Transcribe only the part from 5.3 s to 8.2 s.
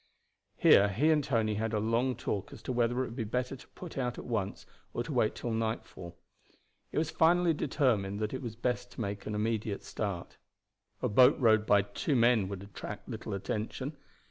till nightfall. It was finally determined